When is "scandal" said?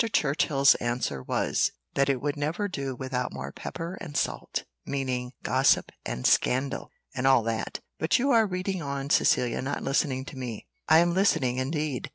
6.25-6.89